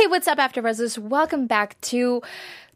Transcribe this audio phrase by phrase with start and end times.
[0.00, 0.96] Hey, what's up, After AfterBuzzers?
[0.96, 2.22] Welcome back to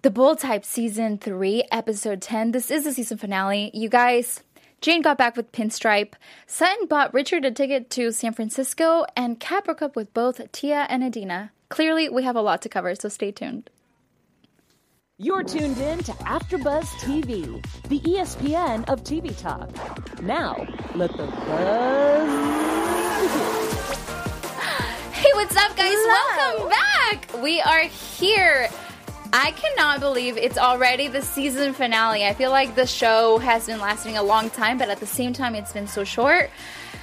[0.03, 2.51] the Bold Type Season 3, Episode 10.
[2.51, 3.71] This is the season finale.
[3.73, 4.43] You guys,
[4.83, 6.13] Jane got back with Pinstripe.
[6.47, 10.87] Sutton bought Richard a ticket to San Francisco, and Kat broke up with both Tia
[10.91, 11.49] and Adena.
[11.71, 13.71] Clearly, we have a lot to cover, so stay tuned.
[15.17, 19.71] You're tuned in to AfterBuzz TV, the ESPN of TV talk.
[20.21, 23.04] Now, let the buzz.
[25.25, 25.95] Hey, what's up, guys?
[25.97, 26.69] Hello.
[26.69, 27.43] Welcome back.
[27.43, 28.69] We are here.
[29.33, 32.27] I cannot believe it's already the season finale.
[32.27, 35.33] I feel like the show has been lasting a long time, but at the same
[35.33, 36.51] time, it's been so short.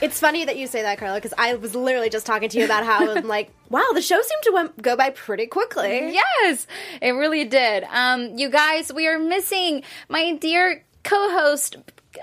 [0.02, 2.66] It's funny that you say that, Carla, because I was literally just talking to you
[2.66, 6.14] about how I'm like, wow, the show seemed to go by pretty quickly.
[6.14, 6.68] Yes,
[7.02, 7.86] it really did.
[7.86, 11.76] Um, you guys, we are missing my dear co-host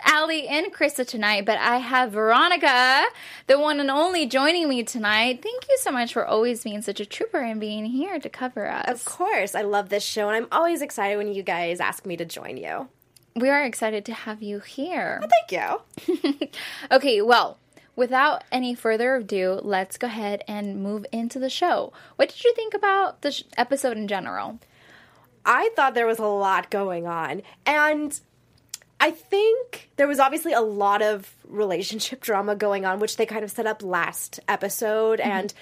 [0.07, 3.05] Ali and Krista tonight, but I have Veronica,
[3.47, 5.41] the one and only, joining me tonight.
[5.43, 8.69] Thank you so much for always being such a trooper and being here to cover
[8.69, 8.89] us.
[8.89, 12.17] Of course, I love this show, and I'm always excited when you guys ask me
[12.17, 12.89] to join you.
[13.37, 15.21] We are excited to have you here.
[15.23, 16.49] Oh, thank you.
[16.91, 17.59] Okay, well,
[17.97, 21.93] without any further ado, let's go ahead and move into the show.
[22.17, 24.59] What did you think about the sh- episode in general?
[25.45, 28.19] I thought there was a lot going on, and
[29.01, 33.45] I think there was obviously a lot of relationship drama going on, which they kind
[33.45, 35.21] of set up last episode.
[35.21, 35.31] Mm-hmm.
[35.31, 35.55] And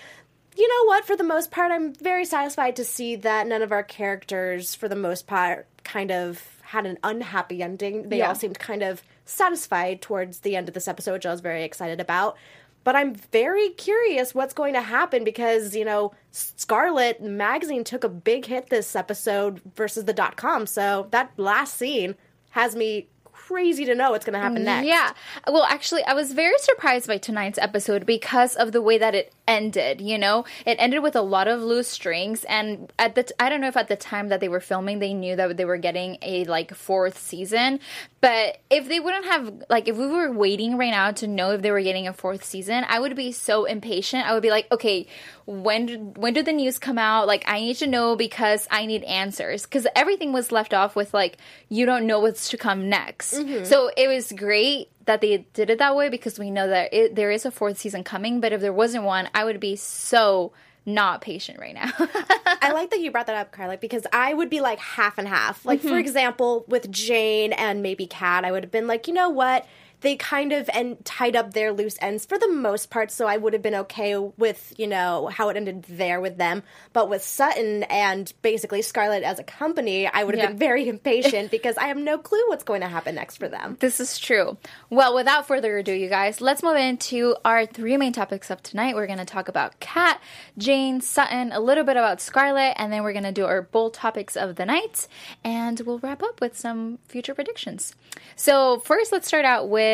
[0.57, 1.05] you know what?
[1.05, 4.89] For the most part, I'm very satisfied to see that none of our characters, for
[4.89, 8.09] the most part, kind of had an unhappy ending.
[8.09, 8.29] They Yeah.
[8.29, 11.63] all seemed kind of satisfied towards the end of this episode, which I was very
[11.63, 12.37] excited about.
[12.85, 18.09] But I'm very curious what's going to happen because, you know, Scarlet magazine took a
[18.09, 20.67] big hit this episode versus the dot com.
[20.67, 22.15] So that last scene
[22.51, 23.09] has me
[23.47, 24.87] crazy to know what's going to happen next.
[24.87, 25.13] Yeah.
[25.47, 29.33] Well, actually, I was very surprised by tonight's episode because of the way that it
[29.47, 30.01] ended.
[30.01, 33.49] You know, it ended with a lot of loose strings, and at the t- I
[33.49, 35.77] don't know if at the time that they were filming they knew that they were
[35.77, 37.81] getting a like fourth season,
[38.21, 41.63] but if they wouldn't have like if we were waiting right now to know if
[41.63, 44.27] they were getting a fourth season, I would be so impatient.
[44.27, 45.07] I would be like, okay,
[45.47, 47.27] when when do the news come out?
[47.27, 51.15] Like, I need to know because I need answers because everything was left off with
[51.15, 51.39] like
[51.69, 53.35] you don't know what's to come next.
[53.35, 53.65] Mm-hmm.
[53.65, 57.15] So it was great that they did it that way because we know that it,
[57.15, 58.41] there is a fourth season coming.
[58.41, 60.53] But if there wasn't one, I would be so
[60.85, 61.91] not patient right now.
[61.99, 65.27] I like that you brought that up, Carla, because I would be like half and
[65.27, 65.65] half.
[65.65, 65.89] Like, Mm-hmm.
[65.89, 69.67] for example, with Jane and maybe Kat, I would have been like, you know what?
[70.03, 73.37] They kind of and tied up their loose ends for the most part, so I
[73.37, 76.63] would have been okay with, you know, how it ended there with them.
[76.93, 80.49] But with Sutton and basically Scarlet as a company, I would have Yeah.
[80.51, 83.77] been very impatient because I have no clue what's going to happen next for them.
[83.81, 84.57] This is true.
[84.91, 88.95] Well, without further ado, you guys, let's move into our three main topics of tonight.
[88.95, 90.21] We're going to talk about Kat,
[90.59, 93.95] Jane, Sutton, a little bit about Scarlet, and then we're going to do our bold
[93.95, 95.09] topics of the night,
[95.43, 97.95] and we'll wrap up with some future predictions.
[98.37, 99.86] So, first, let's start out with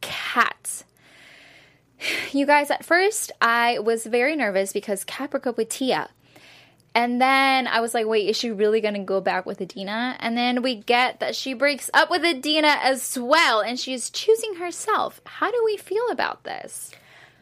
[0.00, 0.84] Kat.
[2.32, 6.10] You guys, at first, I was very nervous because Kat broke up with Tia.
[6.94, 10.16] And then I was like, wait, is she really to go back with Adena?
[10.18, 14.54] And then we get that she breaks up with Adena as well, and she's choosing
[14.54, 15.20] herself.
[15.26, 16.90] How do we feel about this?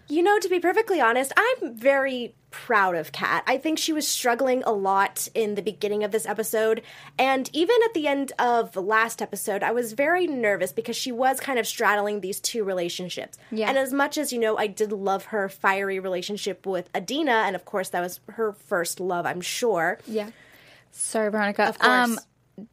[0.08, 3.42] You know, to be perfectly honest, I'm very proud of Kat.
[3.46, 6.82] I think she was struggling a lot in the beginning of this episode,
[7.18, 11.10] and even at the end of the last episode, I was very nervous because she
[11.10, 13.38] was kind of straddling these two relationships.
[13.50, 13.68] Yeah.
[13.68, 17.56] And as much as, you know, I did love her fiery relationship with Adena, and
[17.56, 19.98] of course that was her first love, I'm sure.
[20.06, 20.30] Yeah.
[20.92, 21.64] Sorry, Veronica.
[21.64, 21.90] Of course.
[21.90, 22.18] Um,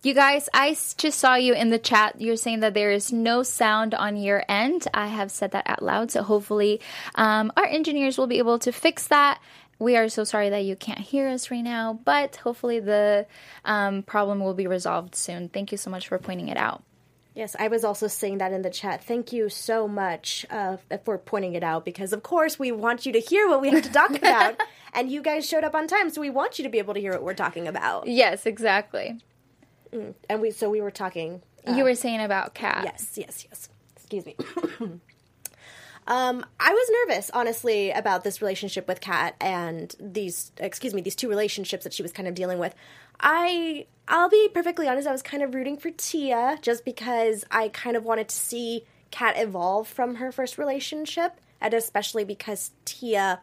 [0.03, 2.21] you guys, I just saw you in the chat.
[2.21, 4.87] You're saying that there is no sound on your end.
[4.93, 6.81] I have said that out loud, so hopefully
[7.15, 9.41] um, our engineers will be able to fix that.
[9.79, 13.25] We are so sorry that you can't hear us right now, but hopefully the
[13.65, 15.49] um, problem will be resolved soon.
[15.49, 16.83] Thank you so much for pointing it out.
[17.33, 19.03] Yes, I was also saying that in the chat.
[19.03, 23.13] Thank you so much uh, for pointing it out because, of course, we want you
[23.13, 24.61] to hear what we have to talk about.
[24.93, 26.99] and you guys showed up on time, so we want you to be able to
[26.99, 28.05] hear what we're talking about.
[28.05, 29.17] Yes, exactly.
[29.91, 31.41] And we, so we were talking.
[31.67, 32.84] uh, you were saying about Kat.
[32.85, 33.70] yes, yes, yes.
[33.96, 34.35] Excuse me.
[36.08, 41.16] um, I was nervous, honestly, about this relationship with Kat and these, excuse me, these
[41.16, 42.76] two relationships that she was kind of dealing with.
[43.20, 47.70] I, I'll be perfectly honest, I was kind of rooting for Tia just because I
[47.70, 53.41] kind of wanted to see Kat evolve from her first relationship, and especially because Tia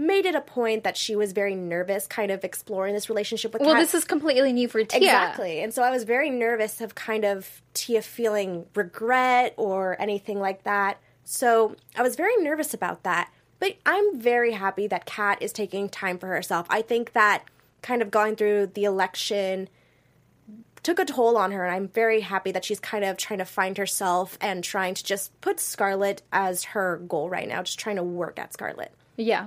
[0.00, 3.60] made it a point that she was very nervous, kind of exploring this relationship with
[3.60, 3.82] Well, Kat.
[3.82, 4.98] this is completely new for Tia.
[5.00, 5.60] Exactly.
[5.60, 10.64] And so I was very nervous of kind of Tia feeling regret or anything like
[10.64, 10.98] that.
[11.24, 13.30] So I was very nervous about that.
[13.58, 16.66] But I'm very happy that Kat is taking time for herself.
[16.70, 17.44] I think that
[17.82, 19.68] kind of going through the election
[20.82, 23.44] took a toll on her and I'm very happy that she's kind of trying to
[23.44, 27.96] find herself and trying to just put Scarlet as her goal right now, just trying
[27.96, 28.94] to work at Scarlet.
[29.20, 29.46] Yeah.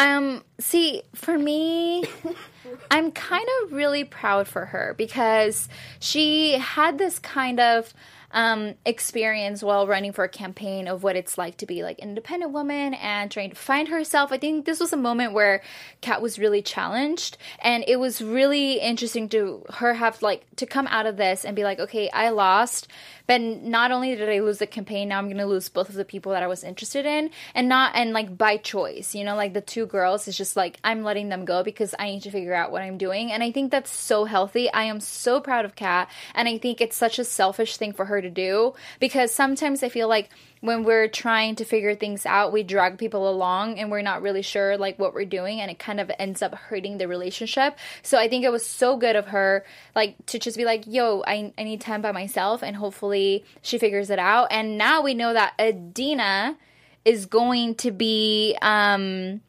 [0.00, 2.04] Um see, for me
[2.90, 5.68] I'm kind of really proud for her because
[6.00, 7.94] she had this kind of
[8.32, 12.52] um, experience while running for a campaign of what it's like to be like independent
[12.52, 14.32] woman and trying to find herself.
[14.32, 15.62] I think this was a moment where
[16.00, 20.86] Kat was really challenged, and it was really interesting to her have like to come
[20.88, 22.88] out of this and be like, okay, I lost,
[23.26, 26.04] but not only did I lose the campaign, now I'm to lose both of the
[26.04, 29.52] people that I was interested in, and not and like by choice, you know, like
[29.52, 32.54] the two girls is just like I'm letting them go because I need to figure
[32.54, 34.72] out what I'm doing, and I think that's so healthy.
[34.72, 38.06] I am so proud of Kat, and I think it's such a selfish thing for
[38.06, 40.30] her to do because sometimes I feel like
[40.60, 44.42] when we're trying to figure things out, we drag people along and we're not really
[44.42, 47.76] sure like what we're doing and it kind of ends up hurting the relationship.
[48.02, 49.64] So I think it was so good of her
[49.94, 53.78] like to just be like, "Yo, I I need time by myself" and hopefully she
[53.78, 54.48] figures it out.
[54.50, 56.56] And now we know that Adena
[57.04, 59.40] is going to be um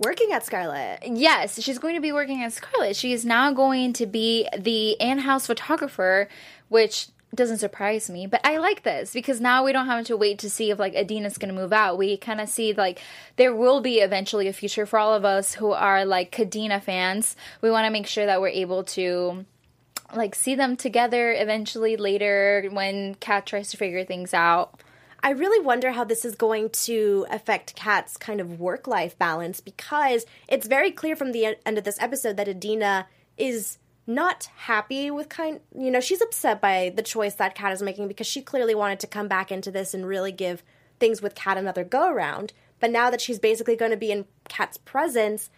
[0.00, 1.00] Working at Scarlet.
[1.04, 2.94] Yes, she's going to be working at Scarlet.
[2.94, 6.28] She is now going to be the in-house photographer,
[6.68, 10.38] which doesn't surprise me, but I like this because now we don't have to wait
[10.40, 11.98] to see if like Adena's going to move out.
[11.98, 13.00] We kind of see like
[13.36, 17.36] there will be eventually a future for all of us who are like Kadena fans.
[17.60, 19.44] We want to make sure that we're able to
[20.14, 24.80] like see them together eventually later when Kat tries to figure things out.
[25.22, 29.60] I really wonder how this is going to affect Kat's kind of work life balance
[29.60, 35.10] because it's very clear from the end of this episode that Adena is not happy
[35.10, 38.40] with kind you know she's upset by the choice that kat is making because she
[38.40, 40.62] clearly wanted to come back into this and really give
[40.98, 42.52] things with kat another go around.
[42.80, 45.50] But now that she's basically going to be in kat's presence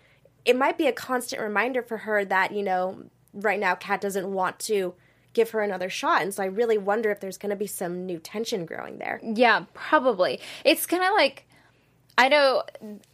[0.44, 4.32] it might be a constant reminder for her that you know right now kat doesn't
[4.32, 4.94] want to
[5.32, 6.22] give her another shot.
[6.22, 9.20] And so i really wonder if there's going to be some new tension growing there.
[9.22, 10.40] Yeah, probably.
[10.64, 11.46] It's kind of like
[12.20, 12.64] I know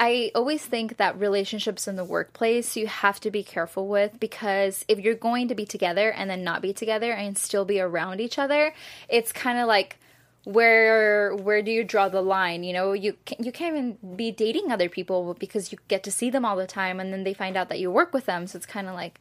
[0.01, 4.85] I always think that relationships in the workplace you have to be careful with because
[4.89, 8.21] if you're going to be together and then not be together and still be around
[8.21, 8.75] each other,
[9.09, 10.01] it's kind of like
[10.43, 12.65] where where do you draw the line?
[12.65, 16.11] You know you can, you can't even be dating other people because you get to
[16.11, 18.49] see them all the time and then they find out that you work with them.
[18.49, 19.21] So it's kind of like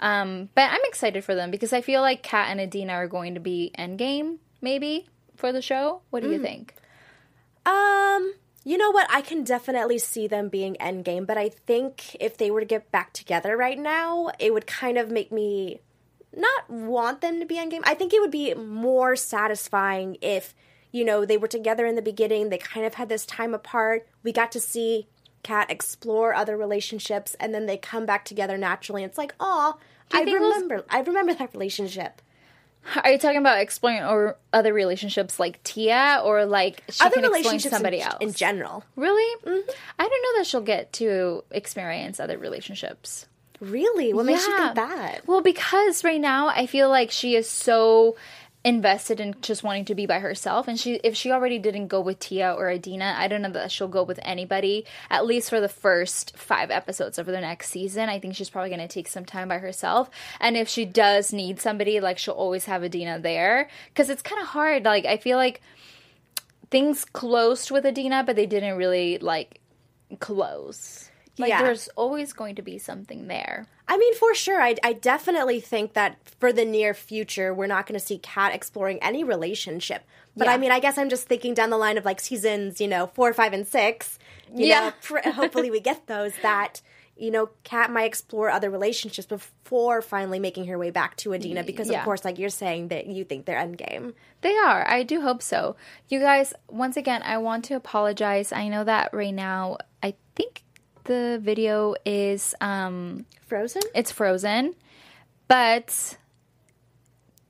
[0.00, 3.34] um but i'm excited for them because i feel like kat and adena are going
[3.34, 6.00] to be endgame maybe for the show.
[6.10, 6.74] What do you think?
[7.64, 9.06] Um, you know what?
[9.10, 12.90] I can definitely see them being endgame, but I think if they were to get
[12.90, 15.80] back together right now, it would kind of make me
[16.34, 17.82] not want them to be endgame.
[17.84, 20.54] I think it would be more satisfying if,
[20.90, 24.06] you know, they were together in the beginning, they kind of had this time apart.
[24.22, 25.08] We got to see
[25.42, 29.02] Kat explore other relationships and then they come back together naturally.
[29.02, 29.76] It's like, oh,
[30.12, 32.22] I remember I remember that relationship.
[33.04, 37.24] Are you talking about exploring or other relationships like Tia or like she other can
[37.24, 38.18] relationships somebody in, else?
[38.20, 38.84] in general.
[38.96, 39.40] really?
[39.44, 39.70] Mm-hmm.
[39.98, 43.26] I don't know that she'll get to experience other relationships.
[43.60, 44.12] Really?
[44.12, 45.26] What makes you think that?
[45.28, 48.16] Well, because right now I feel like she is so
[48.64, 52.00] invested in just wanting to be by herself and she if she already didn't go
[52.00, 55.60] with Tia or Adena, I don't know that she'll go with anybody at least for
[55.60, 58.08] the first 5 episodes of the next season.
[58.08, 61.32] I think she's probably going to take some time by herself and if she does
[61.32, 65.16] need somebody like she'll always have Adena there cuz it's kind of hard like I
[65.16, 65.60] feel like
[66.70, 69.60] things closed with Adena but they didn't really like
[70.20, 71.10] close.
[71.36, 71.62] Like Yeah.
[71.62, 73.66] there's always going to be something there.
[73.88, 74.60] I mean, for sure.
[74.62, 78.54] I, I definitely think that for the near future, we're not going to see Kat
[78.54, 80.04] exploring any relationship.
[80.36, 80.54] But Yeah.
[80.54, 83.08] I mean, I guess I'm just thinking down the line of like seasons, you know,
[83.08, 84.18] four, five, and six.
[84.54, 84.80] You Yeah.
[84.80, 86.80] Know, pr- hopefully, we get those that,
[87.16, 91.66] you know, Kat might explore other relationships before finally making her way back to Adena.
[91.66, 91.98] Because, Yeah.
[91.98, 94.14] of course, like you're saying, that you think they're endgame.
[94.40, 94.88] They are.
[94.88, 95.76] I do hope so.
[96.08, 98.52] You guys, once again, I want to apologize.
[98.52, 100.62] I know that right now, I think
[101.04, 103.82] the video is um Frozen?
[103.94, 104.74] it's frozen,
[105.48, 106.16] but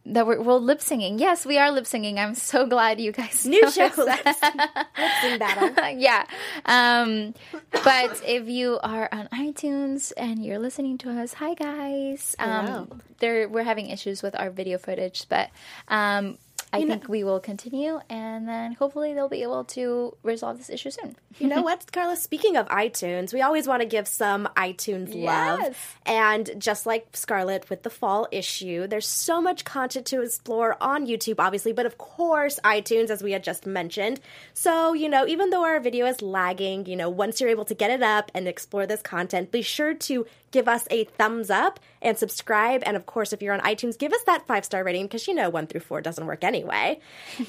[0.04, 1.18] that we're, we're lip singing.
[1.18, 2.18] Yes, we are lip singing.
[2.18, 3.88] I'm so glad you guys New show.
[3.96, 4.88] that.
[5.22, 5.70] Sing battle.
[5.98, 6.26] yeah.
[6.66, 7.34] Um,
[7.70, 12.34] but if you are on iTunes and you're listening to us, hi guys.
[12.38, 15.50] Um, there we're having issues with our video footage, but
[15.86, 16.38] um,
[16.72, 20.56] I You know- think we will continue, and then hopefully they'll be able to resolve
[20.58, 21.16] this issue soon.
[21.38, 22.16] You know what, Carla?
[22.16, 25.98] Speaking of iTunes, we always want to give some iTunes love.
[26.04, 31.06] And just like Scarlet with the fall issue, there's so much content to explore on
[31.06, 34.20] YouTube, obviously, but of course, iTunes, as we had just mentioned.
[34.52, 37.74] So, you know, even though our video is lagging, you know, once you're able to
[37.74, 41.80] get it up and explore this content, be sure to give us a thumbs up
[42.00, 42.82] and subscribe.
[42.86, 45.34] And of course, if you're on iTunes, give us that five star rating because you
[45.34, 47.00] know one through four doesn't work anyway.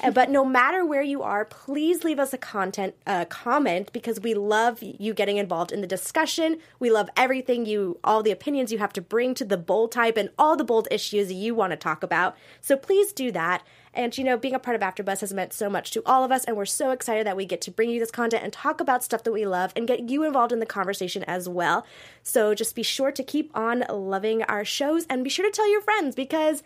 [0.02, 4.20] Uh, but no matter where you are, please leave us a content uh, comment because
[4.20, 6.58] we love you getting involved in the discussion.
[6.80, 10.16] We love everything you, all the opinions you have to bring to the bold type
[10.16, 12.36] and all the bold issues you want to talk about.
[12.60, 13.62] So please do that.
[13.94, 16.32] And you know, being a part of AfterBuzz has meant so much to all of
[16.32, 18.80] us, and we're so excited that we get to bring you this content and talk
[18.80, 21.86] about stuff that we love and get you involved in the conversation as well.
[22.22, 25.70] So just be sure to keep on loving our shows and be sure to tell
[25.70, 26.62] your friends because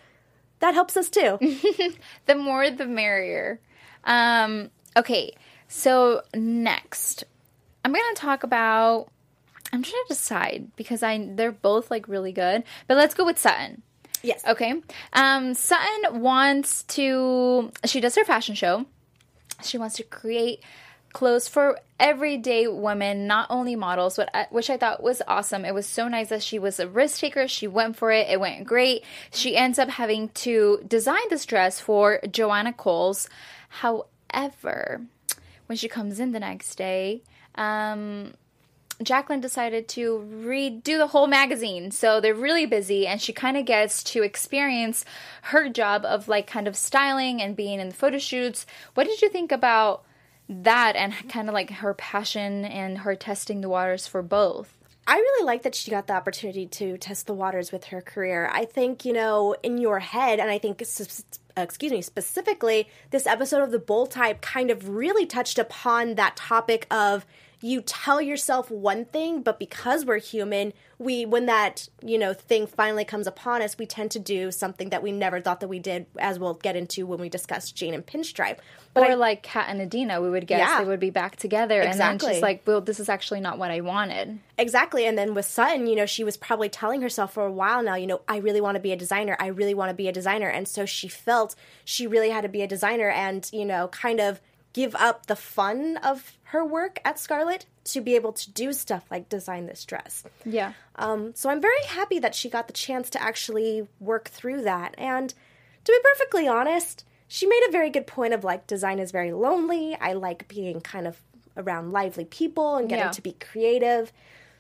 [0.61, 1.39] that helps us too.
[2.27, 3.61] the more the merrier.
[4.05, 5.35] Um, okay,
[5.69, 7.25] so next,
[7.85, 9.09] I'm gonna talk about.
[9.71, 13.39] I'm trying to decide because I they're both like really good, but let's go with
[13.39, 13.83] Sutton.
[14.23, 14.45] Yes.
[14.47, 14.75] Okay.
[15.13, 17.71] Um, Sutton wants to.
[17.85, 18.87] She does her fashion show.
[19.63, 20.63] She wants to create
[21.13, 25.65] clothes for everyday women, not only models, but I- which I thought was awesome.
[25.65, 27.49] It was so nice that she was a risk taker.
[27.49, 28.29] She went for it.
[28.29, 29.05] It went great.
[29.33, 33.29] She ends up having to design this dress for Joanna Coles.
[33.69, 35.01] However,
[35.67, 37.23] when she comes in the next day,
[37.57, 38.35] um,
[39.03, 41.91] Jacqueline decided to redo the whole magazine.
[41.91, 45.05] So they're really busy, and she kind of gets to experience
[45.43, 48.67] her job of like kind of styling and being in the photo shoots.
[48.95, 50.05] What did you think about
[50.49, 54.75] that and kind of like her passion and her testing the waters for both?
[55.07, 58.51] I really like that she got the opportunity to test the waters with her career.
[58.53, 60.83] I think, you know, in your head, and I think,
[61.57, 66.37] excuse me, specifically, this episode of The Bold Type kind of really touched upon that
[66.37, 67.25] topic of
[67.61, 72.67] you tell yourself one thing, but because we're human, we, when that, you know, thing
[72.67, 75.79] finally comes upon us, we tend to do something that we never thought that we
[75.81, 78.59] did, as we'll get into when we discuss Jane and Pinstripe.
[78.95, 80.81] But or I- like Kat and Adena, we would guess Yeah.
[80.83, 82.03] they would be back together, Exactly.
[82.11, 85.07] and then she's like, "Well, this is actually not what I wanted." Exactly.
[85.07, 87.95] And then with Sutton, you know, she was probably telling herself for a while now,
[87.97, 89.37] you know, I really want to be a designer.
[89.39, 90.49] I really want to be a designer.
[90.49, 94.21] And so she felt she really had to be a designer and, you know, kind
[94.21, 94.41] of
[94.73, 99.05] give up the fun of her work at Scarlet to be able to do stuff
[99.11, 100.25] like design this dress.
[100.45, 100.73] Yeah.
[100.97, 104.95] Um, so I'm very happy that she got the chance to actually work through that.
[104.99, 109.11] And to be perfectly honest, she made a very good point of like design is
[109.11, 109.97] very lonely.
[110.01, 111.21] I like being kind of
[111.57, 113.11] around lively people and getting Yeah.
[113.11, 114.13] to be creative.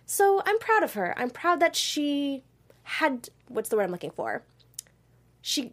[0.06, 1.14] So I'm proud of her.
[1.18, 2.42] I'm proud that she
[2.82, 4.42] had what's the word I'm looking for?
[5.42, 5.72] She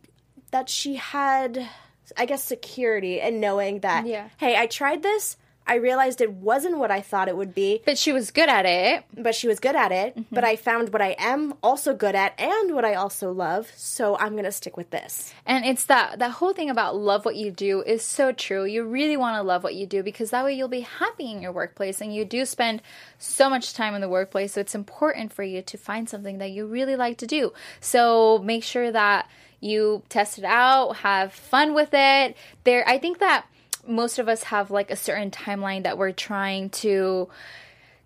[0.51, 1.67] that she had
[2.17, 4.29] I guess security and knowing that Yeah.
[4.37, 5.37] hey, I tried this.
[5.67, 8.67] I realized it wasn't what I thought it would be But she was good at
[8.67, 9.03] it.
[9.17, 10.11] but she was good at it.
[10.15, 10.35] Mm-hmm.
[10.35, 13.71] But I found what I am also good at and what I also love.
[13.75, 15.33] So I'm gonna stick with this.
[15.43, 18.63] And it's that that whole thing about love what you do is so true.
[18.65, 21.41] You really want to love what you do because that way you'll be happy in
[21.41, 22.83] your workplace and you do spend
[23.17, 24.53] so much time in the workplace.
[24.53, 27.53] So it's important for you to find something that you really like to do.
[27.81, 29.27] So make sure that
[29.59, 32.35] you test it out, have fun with it.
[32.63, 33.45] There I think that
[33.87, 37.29] most of us have like a certain timeline that we're trying to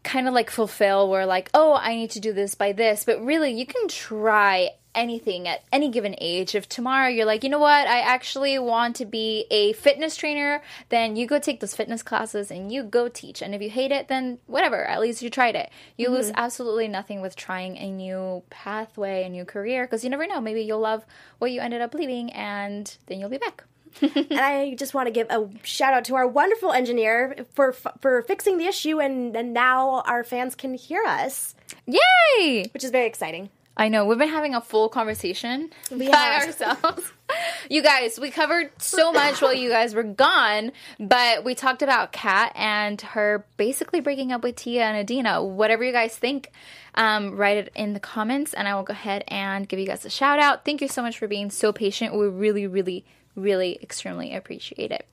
[0.03, 3.23] kind of like fulfill where like oh i need to do this by this but
[3.23, 6.55] really you can try anything at any given age.
[6.55, 7.87] If tomorrow you're like you know what?
[7.87, 12.51] I actually want to be a fitness trainer then you go take those fitness classes
[12.51, 13.41] and you go teach.
[13.41, 15.69] And if you hate it then whatever at least you tried it.
[15.97, 16.15] You mm-hmm.
[16.15, 20.41] lose absolutely nothing with trying a new pathway a new career because you never know.
[20.41, 21.05] Maybe you'll love
[21.39, 23.63] what you ended up leaving and then you'll be back.
[24.01, 28.21] And I just want to give a shout out to our wonderful engineer for for
[28.23, 32.65] fixing the issue, and, and now our fans can hear us, yay!
[32.73, 33.49] Which is very exciting.
[33.79, 36.47] I know we've been having a full conversation We by have.
[36.47, 37.13] ourselves.
[37.69, 42.11] you guys, we covered so much while you guys were gone, but we talked about
[42.11, 45.47] Kat and her basically breaking up with Tia and Adena.
[45.49, 46.51] Whatever you guys think,
[46.95, 50.03] um, write it in the comments, and I will go ahead and give you guys
[50.03, 50.65] a shout out.
[50.65, 52.13] Thank you so much for being so patient.
[52.13, 55.07] We really, really, really extremely appreciate it.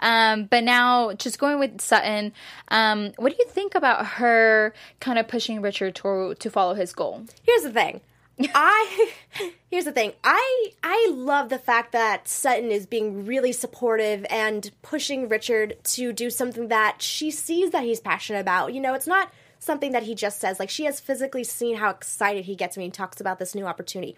[0.00, 2.32] Um, but now, just going with Sutton,
[2.68, 6.92] um, what do you think about her kind of pushing Richard to to follow his
[6.92, 7.24] goal?
[7.44, 8.00] Here's the thing.
[8.54, 9.12] I
[9.70, 10.12] here's the thing.
[10.24, 16.12] I I love the fact that Sutton is being really supportive and pushing Richard to
[16.12, 18.74] do something that she sees that he's passionate about.
[18.74, 20.58] You know, it's not something that he just says.
[20.58, 23.66] Like she has physically seen how excited he gets when he talks about this new
[23.66, 24.16] opportunity.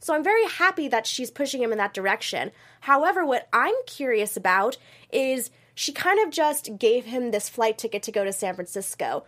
[0.00, 2.52] So I'm very happy that she's pushing him in that direction.
[2.82, 4.76] However, what I'm curious about
[5.12, 9.24] is she kind of just gave him this flight ticket to go to San Francisco.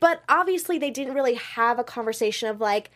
[0.00, 2.90] But obviously they didn't really have a conversation of like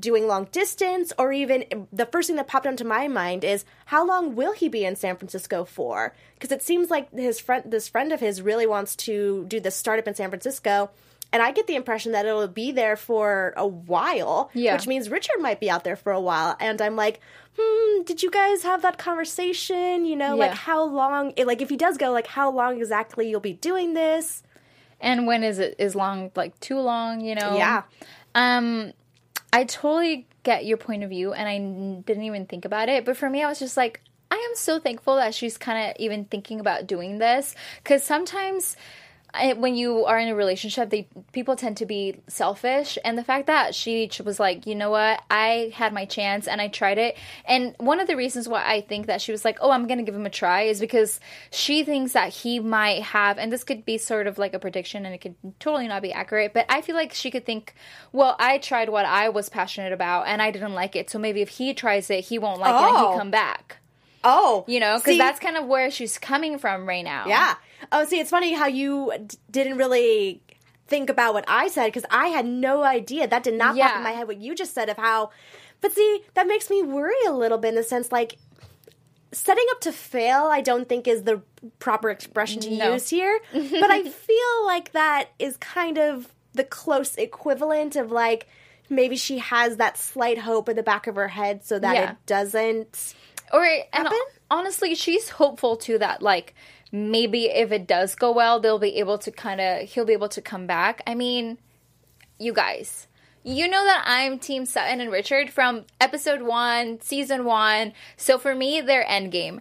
[0.00, 4.06] doing long distance or even the first thing that popped into my mind is how
[4.06, 6.14] long will he be in San Francisco for?
[6.34, 9.76] Because it seems like his friend this friend of his really wants to do this
[9.76, 10.90] startup in San Francisco
[11.34, 14.74] and I get the impression that it'll be there for a while, Yeah.
[14.74, 16.56] which means Richard might be out there for a while.
[16.60, 17.18] And I'm like,
[17.58, 20.04] hmm, did you guys have that conversation?
[20.04, 21.32] You know, like how long?
[21.36, 24.42] Like if he does go, like how long exactly you'll be doing this?
[25.00, 27.56] And when is it is long like too long, you know?
[27.56, 27.82] Yeah.
[28.34, 28.92] Um
[29.52, 33.04] I totally get your point of view and I n- didn't even think about it,
[33.04, 34.00] but for me I was just like
[34.30, 38.76] I am so thankful that she's kind of even thinking about doing this cuz sometimes
[39.56, 43.46] when you are in a relationship, they people tend to be selfish, and the fact
[43.48, 47.16] that she was like, you know what, I had my chance and I tried it,
[47.46, 50.02] and one of the reasons why I think that she was like, oh, I'm gonna
[50.02, 51.18] give him a try, is because
[51.50, 55.04] she thinks that he might have, and this could be sort of like a prediction,
[55.04, 57.74] and it could totally not be accurate, but I feel like she could think,
[58.12, 61.42] well, I tried what I was passionate about, and I didn't like it, so maybe
[61.42, 63.12] if he tries it, he won't like it, and Oh.
[63.12, 63.78] he come back,
[64.24, 67.26] Oh, you know, because that's kind of where she's coming from right now.
[67.28, 67.54] Yeah.
[67.92, 70.42] Oh, see, it's funny how you d- didn't really
[70.86, 73.26] think about what I said because I had no idea.
[73.28, 73.96] That did not pop Yeah.
[73.98, 75.30] in my head what you just said of how.
[75.80, 78.36] But see, that makes me worry a little bit in the sense like
[79.32, 80.44] setting up to fail.
[80.46, 81.42] I don't think is the
[81.78, 82.92] proper expression to No.
[82.94, 83.40] use here.
[83.52, 88.46] but I feel like that is kind of the close equivalent of like
[88.88, 92.10] maybe she has that slight hope in the back of her head so that Yeah.
[92.12, 93.14] it doesn't.
[93.54, 94.18] Or and happen?
[94.50, 96.54] honestly, she's hopeful too that like
[96.90, 100.28] maybe if it does go well, they'll be able to kind of he'll be able
[100.30, 101.02] to come back.
[101.06, 101.58] I mean,
[102.38, 103.06] you guys,
[103.44, 107.92] you know that I'm Team Sutton and Richard from episode one, season one.
[108.16, 109.60] So for me, their end game.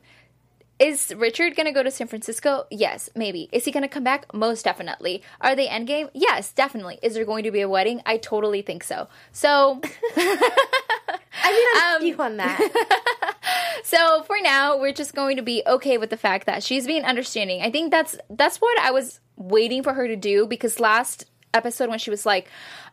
[0.79, 2.65] Is Richard gonna go to San Francisco?
[2.71, 3.47] Yes, maybe.
[3.51, 4.33] Is he gonna come back?
[4.33, 5.21] Most definitely.
[5.39, 6.09] Are they endgame?
[6.13, 6.97] Yes, definitely.
[7.03, 8.01] Is there going to be a wedding?
[8.07, 9.07] I totally think so.
[9.31, 9.79] So
[10.15, 13.32] I mean, I'm Um, on that.
[13.83, 17.03] So for now, we're just going to be okay with the fact that she's being
[17.03, 17.61] understanding.
[17.61, 21.89] I think that's that's what I was waiting for her to do because last episode
[21.89, 22.49] when she was like,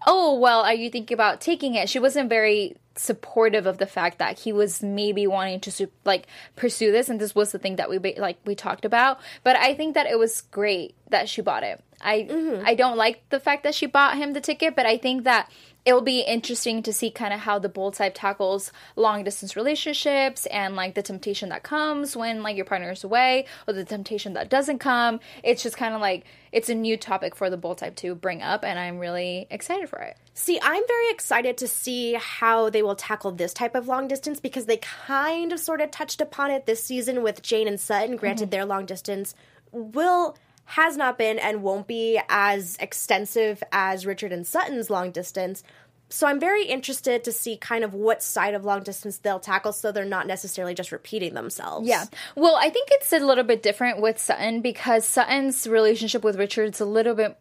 [0.06, 4.18] "Oh, well, are you thinking about taking it?" She wasn't very supportive of the fact
[4.18, 7.88] that he was maybe wanting to like pursue this and this was the thing that
[7.88, 9.20] we like we talked about.
[9.42, 11.82] But I think that it was great that she bought it.
[12.00, 12.62] I mm-hmm.
[12.66, 15.50] I don't like the fact that she bought him the ticket, but I think that
[15.84, 19.56] it will be interesting to see kind of how the bold type tackles long distance
[19.56, 23.84] relationships and like the temptation that comes when like your partner is away or the
[23.84, 25.20] temptation that doesn't come.
[25.42, 28.42] It's just kind of like it's a new topic for the bold type to bring
[28.42, 30.16] up, and I'm really excited for it.
[30.34, 34.40] See, I'm very excited to see how they will tackle this type of long distance
[34.40, 38.16] because they kind of sort of touched upon it this season with Jane and Sutton.
[38.16, 38.50] Granted, mm-hmm.
[38.50, 39.34] their long distance
[39.70, 40.36] will
[40.70, 45.64] has not been and won't be as extensive as Richard and Sutton's long distance.
[46.10, 49.72] So I'm very interested to see kind of what side of long distance they'll tackle
[49.72, 51.88] so they're not necessarily just repeating themselves.
[51.88, 52.04] Yeah.
[52.36, 56.80] Well, I think it's a little bit different with Sutton because Sutton's relationship with Richard's
[56.80, 57.36] a little bit.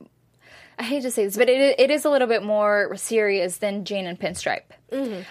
[0.79, 3.83] I hate to say this, but it, it is a little bit more serious than
[3.83, 4.61] Jane and Pinstripe.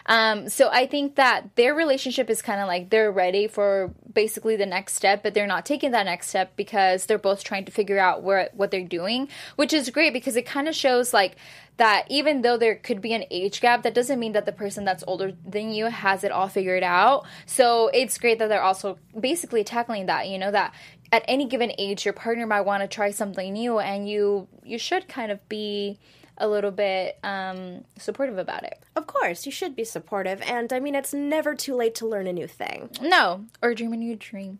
[0.06, 4.56] Um, so I think that their relationship is kind of like they're ready for basically
[4.56, 7.72] the next step, but they're not taking that next step because they're both trying to
[7.72, 11.36] figure out where what they're doing, which is great because it kind of shows like
[11.78, 14.84] that even though there could be an age gap, that doesn't mean that the person
[14.84, 17.24] that's older than you has it all figured out.
[17.46, 20.74] So it's great that they're also basically tackling that, you know, that
[21.12, 24.78] at any given age your partner might want to try something new and you you
[24.78, 25.98] should kind of be
[26.38, 28.78] a little bit um, supportive about it.
[28.96, 30.40] Of course, you should be supportive.
[30.42, 32.90] And I mean, it's never too late to learn a new thing.
[33.02, 34.58] No, or dream a new dream.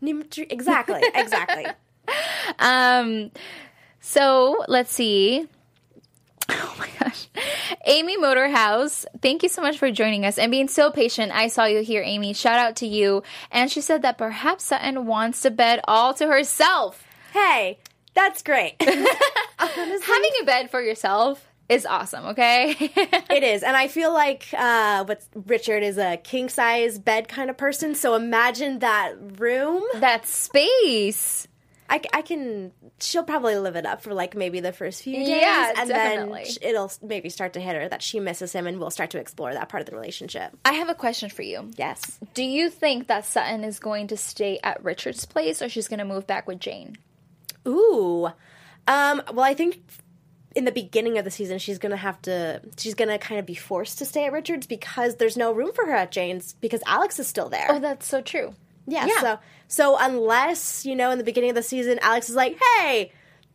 [0.50, 1.66] Exactly, exactly.
[2.58, 3.32] Um,
[4.00, 5.46] so let's see.
[6.61, 7.28] Oh my gosh.
[7.87, 11.32] Amy Motorhouse, thank you so much for joining us and being so patient.
[11.32, 12.32] I saw you here, Amy.
[12.32, 13.22] Shout out to you.
[13.50, 17.04] And she said that perhaps Sutton wants to bed all to herself.
[17.32, 17.78] hey,
[18.14, 18.74] that's great.
[19.58, 22.74] Having a bed for yourself is awesome, okay?
[23.30, 27.50] It is, and I feel like uh, what Richard is a king size bed kind
[27.50, 27.94] of person.
[27.94, 29.82] So imagine that room.
[29.96, 31.46] that space.
[31.90, 32.72] I, I can.
[33.01, 36.44] She'll probably live it up for like maybe the first few days, Yeah, and definitely.
[36.44, 39.18] then it'll maybe start to hit her that she misses him, and we'll start to
[39.18, 40.57] explore that part of the relationship.
[40.64, 41.70] I have a question for you.
[41.77, 42.18] Yes.
[42.35, 45.98] Do you think that Sutton is going to stay at Richard's place or she's going
[46.01, 46.96] to move back with Jane?
[47.66, 48.27] Ooh.
[48.87, 49.22] Um.
[49.33, 49.81] Well, I think
[50.57, 52.61] in the beginning of the season, she's gonna have to.
[52.79, 55.85] She's gonna kind of be forced to stay at Richard's because there's no room for
[55.87, 57.66] her at Jane's because Alex is still there.
[57.68, 58.55] Oh, that's so true.
[58.88, 59.20] Yeah, Yeah.
[59.20, 63.12] So so unless, you know, in the beginning of the season Alex is like, "Hey,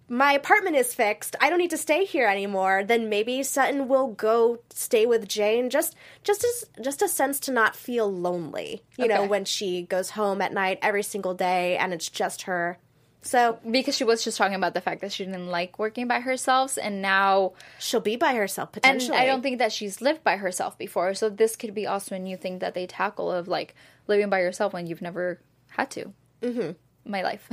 [0.07, 1.35] my apartment is fixed.
[1.41, 5.69] I don't need to stay here anymore." Then maybe Sutton will go stay with Jane
[5.69, 8.83] just just as just a sense to not feel lonely.
[8.97, 12.77] You know, when she goes home at night every single day and it's just her
[13.25, 16.19] So because she was just talking about the fact that she didn't like working by
[16.19, 19.15] herself, and now, she'll be by herself potentially.
[19.15, 19.23] and.
[19.23, 21.13] I don't think that she's lived by herself before.
[21.13, 23.75] So this could be also a new thing that they tackle of like
[24.07, 25.39] living by yourself when you've never
[25.69, 26.13] had to.
[26.41, 26.71] Mm-hmm.
[27.09, 27.47] My life.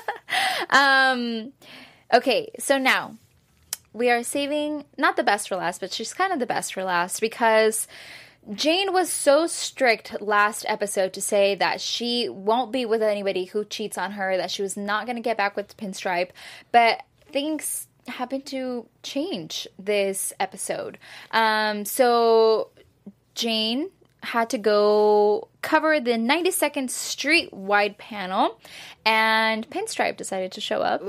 [0.70, 1.52] um.
[2.12, 3.16] Okay, so now
[3.92, 6.84] we are saving not the best for last, but she's kind of the best for
[6.84, 7.86] last because
[8.52, 13.64] Jane was so strict last episode to say that she won't be with anybody who
[13.64, 16.30] cheats on her, that she was not going to get back with Pinstripe,
[16.72, 20.98] but things happened to change this episode.
[21.30, 22.70] Um, so
[23.34, 23.90] Jane
[24.22, 28.58] had to go cover the 92nd Street wide panel,
[29.04, 31.02] and Pinstripe decided to show up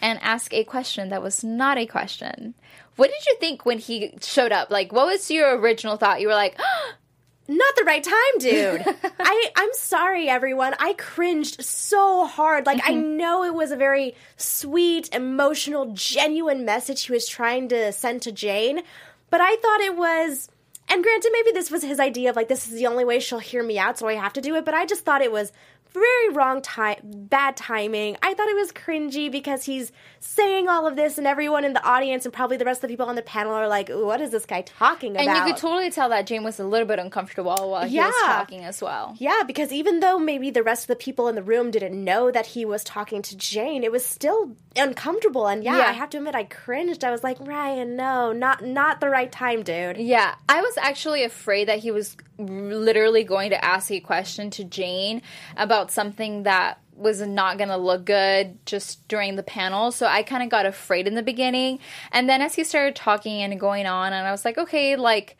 [0.00, 2.54] and ask a question that was not a question.
[2.96, 4.70] What did you think when he showed up?
[4.70, 6.20] Like, what was your original thought?
[6.20, 6.58] You were like,
[7.48, 8.84] not the right time, dude.
[9.18, 10.74] I I'm sorry, everyone.
[10.78, 12.66] I cringed so hard.
[12.66, 13.16] Like I mm-hmm.
[13.16, 18.32] know it was a very sweet, emotional, genuine message he was trying to send to
[18.32, 18.82] Jane,
[19.30, 20.48] but I thought it was.
[20.92, 23.38] And granted, maybe this was his idea of like this is the only way she'll
[23.38, 24.64] hear me out, so I have to do it.
[24.64, 25.52] But I just thought it was
[25.92, 28.16] very wrong time, bad timing.
[28.22, 31.82] I thought it was cringy because he's saying all of this, and everyone in the
[31.84, 34.30] audience and probably the rest of the people on the panel are like, "What is
[34.30, 36.98] this guy talking about?" and you could totally tell that Jane was a little bit
[36.98, 39.14] uncomfortable while he was talking as well.
[39.18, 42.30] Yeah, because even though maybe the rest of the people in the room didn't know
[42.30, 45.46] that he was talking to Jane, it was still uncomfortable.
[45.46, 45.84] And yeah, Yeah.
[45.88, 47.02] I have to admit, I cringed.
[47.04, 49.96] I was like, Ryan, no, not not the right time, dude.
[49.96, 54.64] Yeah, I was actually afraid that he was literally going to ask a question to
[54.64, 55.22] Jane
[55.56, 59.90] about something that was not going to look good just during the panel.
[59.90, 61.78] So I kind of got afraid in the beginning.
[62.12, 65.36] And then as he started talking and going on, and I was like, okay, like,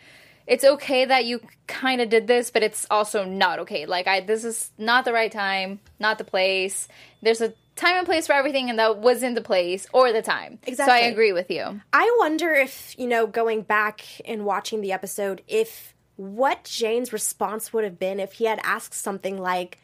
[0.47, 3.87] it's okay that you kind of did this, but it's also not okay.
[3.87, 6.89] Like, I, this is not the right time, not the place.
[7.23, 10.59] There's a time and place for everything, and that wasn't the place or the time.
[10.75, 11.81] So I agree with you.
[11.93, 17.73] I wonder if, you know, going back and watching the episode, if what Jane's response
[17.73, 19.79] would have been if he had asked something like,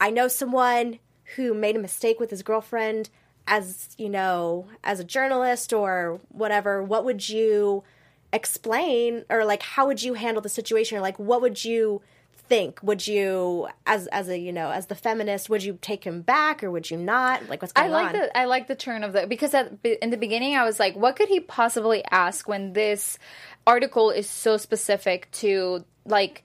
[0.00, 0.98] I know someone
[1.36, 3.10] who made a mistake with his girlfriend
[3.46, 7.84] as, you know, as a journalist or whatever, what would you
[8.32, 10.98] explain or like how would you handle the situation?
[10.98, 12.02] Or like what would you
[12.48, 12.80] think?
[12.82, 16.62] Would you as as a you know as the feminist would you take him back
[16.62, 17.48] or would you not?
[17.48, 18.20] Like what's going on I like on?
[18.20, 20.96] the I like the turn of the because at, in the beginning I was like,
[20.96, 23.18] what could he possibly ask when this
[23.66, 26.44] article is so specific to like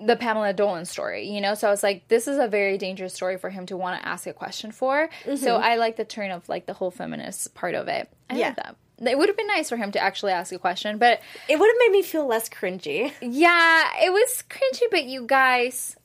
[0.00, 1.54] the Pamela Dolan story, you know?
[1.54, 4.08] So I was like, this is a very dangerous story for him to want to
[4.08, 5.08] ask a question for.
[5.24, 5.64] So mm-hmm.
[5.64, 8.08] I like the turn of like the whole feminist part of it.
[8.30, 8.46] I Yeah.
[8.48, 8.76] like that.
[9.04, 11.66] It would have been nice for him to actually ask a question, but it would
[11.66, 14.82] have made me feel less cringy yeah, it was cringy.
[14.90, 15.96] But you guys,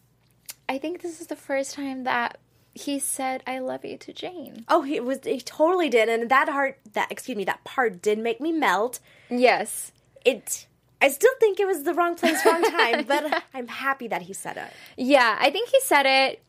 [0.67, 2.39] I think this is the first time that
[2.73, 4.65] he said "I love you" to Jane.
[4.67, 8.17] Oh, he was he totally did, and that heart that excuse me that part did
[8.17, 8.99] make me melt.
[9.29, 9.91] Yes.
[10.25, 10.65] It
[11.01, 14.33] I still think it was the wrong place, wrong time, but I'm happy that he
[14.33, 14.71] said it.
[14.97, 16.43] Yeah, I think he said it.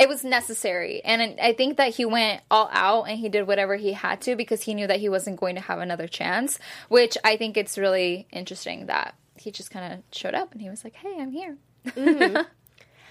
[0.00, 1.00] It was necessary.
[1.04, 4.34] And I think that he went all out and he did whatever he had to
[4.34, 7.78] because he knew that he wasn't going to have another chance, which I think it's
[7.78, 11.30] really interesting that he just kind of showed up and he was like, hey, I'm
[11.30, 11.56] here.
[11.86, 12.36] Mm-hmm.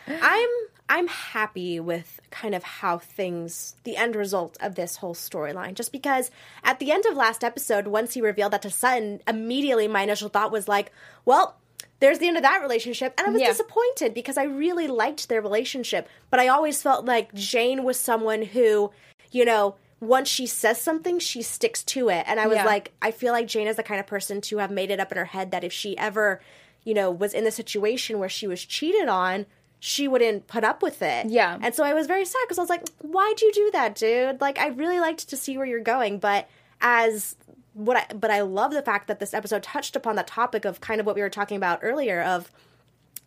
[0.21, 0.49] I'm
[0.91, 5.73] I'm happy with kind of how things the end result of this whole storyline.
[5.73, 6.31] Just because
[6.65, 10.27] at the end of last episode, once he revealed that to Sutton, immediately my initial
[10.27, 10.91] thought was like,
[11.23, 11.55] well,
[12.01, 13.13] there's the end of that relationship.
[13.17, 13.47] And I was Yeah.
[13.47, 16.09] disappointed because I really liked their relationship.
[16.29, 18.91] But I always felt like Jane was someone who,
[19.31, 22.25] you know, once she says something, she sticks to it.
[22.27, 22.65] And I was Yeah.
[22.65, 25.11] like, I feel like Jane is the kind of person to have made it up
[25.13, 26.41] in her head that if she ever,
[26.83, 29.45] you know, was in the situation where she was cheated on,
[29.83, 31.25] she wouldn't put up with it.
[31.25, 31.57] Yeah.
[31.59, 34.39] And so I was very sad because I was like, why'd you do that, dude?
[34.39, 36.19] Like, I really liked to see where you're going.
[36.19, 36.47] But
[36.81, 37.35] as
[37.73, 40.81] what I, but I love the fact that this episode touched upon the topic of
[40.81, 42.51] kind of what we were talking about earlier of,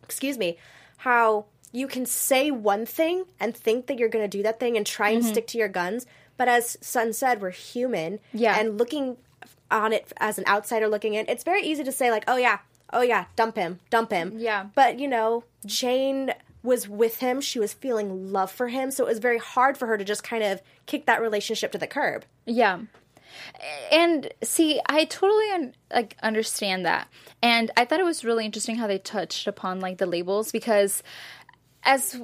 [0.04, 0.56] excuse me,
[0.98, 4.76] how you can say one thing and think that you're going to do that thing
[4.76, 5.32] and try and mm-hmm.
[5.32, 6.06] stick to your guns.
[6.36, 8.20] But as Sun said, we're human.
[8.32, 8.56] Yeah.
[8.56, 9.16] And looking
[9.72, 12.58] on it as an outsider looking in, it's very easy to say, like, oh, yeah,
[12.92, 14.34] oh, yeah, dump him, dump him.
[14.36, 14.66] Yeah.
[14.74, 17.40] But, you know, Jane was with him.
[17.40, 18.90] She was feeling love for him.
[18.90, 21.78] So it was very hard for her to just kind of kick that relationship to
[21.78, 22.24] the curb.
[22.46, 22.80] Yeah.
[23.92, 27.08] And see, I totally un- like understand that.
[27.42, 31.02] And I thought it was really interesting how they touched upon like the labels because
[31.82, 32.20] as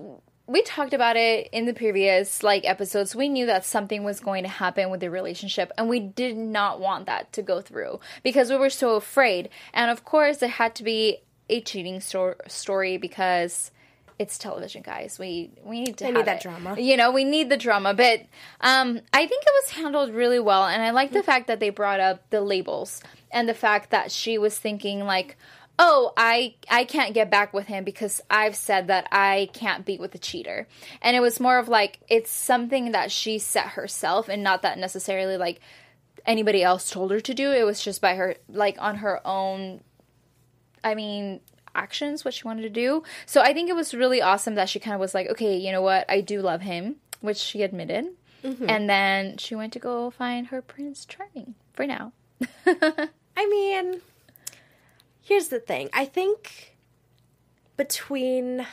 [0.51, 4.43] we talked about it in the previous like episodes, we knew that something was going
[4.43, 8.51] to happen with the relationship and we did not want that to go through because
[8.51, 9.49] we were so afraid.
[9.73, 13.71] And of course, it had to be a cheating sto- story because
[14.19, 15.19] it's television, guys.
[15.21, 16.43] We we need to have need that it.
[16.43, 16.79] drama.
[16.79, 17.95] You know, we need the drama.
[17.95, 18.21] But
[18.61, 21.71] um, I think it was handled really well, and I like the fact that they
[21.71, 25.37] brought up the labels and the fact that she was thinking like.
[25.83, 29.97] Oh, I I can't get back with him because I've said that I can't be
[29.97, 30.69] with a cheater.
[31.01, 34.79] And it was more of like it's something that she set herself and not that
[34.79, 35.61] necessarily like
[36.27, 37.51] anybody else told her to do.
[37.51, 39.81] It was just by her like on her own
[40.85, 41.41] I mean,
[41.75, 43.03] actions, what she wanted to do.
[43.27, 45.73] So I think it was really awesome that she kind of was like, okay, you
[45.73, 46.05] know what?
[46.11, 48.07] I do love him, which she admitted.
[48.45, 48.69] Mm-hmm.
[48.69, 52.13] And then she went to go find her Prince Charming for now.
[52.67, 54.01] I mean,
[55.23, 55.91] here's the thing.
[55.93, 56.77] I think
[57.77, 58.67] between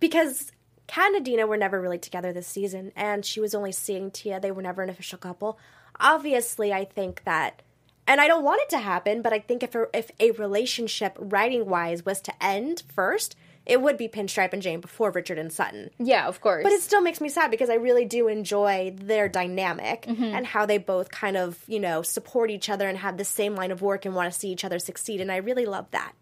[0.00, 0.52] because
[0.86, 4.40] Kat and Adena were never really together this season, and she was only seeing Tia.
[4.40, 5.58] They were never an official couple.
[6.00, 7.62] Obviously, I think that,
[8.06, 11.16] and I don't want it to happen, but I think if a, if a relationship,
[11.18, 13.36] writing wise, was to end first,
[13.68, 15.90] it would be Pinstripe and Jane before Richard and Sutton.
[15.98, 16.62] Yeah, of course.
[16.64, 20.24] But it still makes me sad because I really do enjoy their dynamic Mm-hmm.
[20.24, 23.54] and how they both kind of, you know, support each other and have the same
[23.54, 25.20] line of work and want to see each other succeed.
[25.20, 26.12] And I really love that.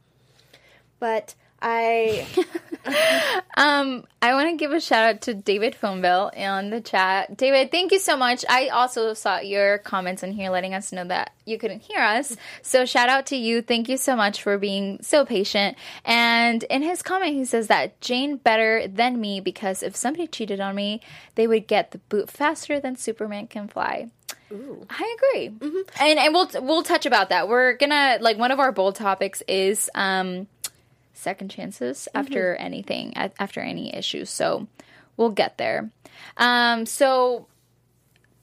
[0.98, 2.26] But I,
[3.56, 7.36] Um, I want to give a shout out to David Phoneville on the chat.
[7.36, 8.44] David, thank you so much.
[8.48, 12.36] I also saw your comments in here letting us know that you couldn't hear us.
[12.60, 13.62] So shout out to you.
[13.62, 15.78] Thank you so much for being so patient.
[16.04, 20.60] And in his comment, he says that Jane better than me because if somebody cheated
[20.60, 21.00] on me,
[21.34, 24.10] they would get the boot faster than Superman can fly.
[24.48, 25.46] I agree,
[26.00, 27.48] and and we'll we'll touch about that.
[27.48, 30.46] We're gonna like one of our bold topics is um
[31.16, 34.66] second chances after anything after any issues so
[35.16, 35.90] we'll get there.
[36.36, 37.46] Um so